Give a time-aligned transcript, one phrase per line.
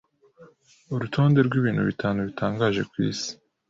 [0.93, 3.31] Urutonde rw’ibintu bitanu bitangaje cyane ku isi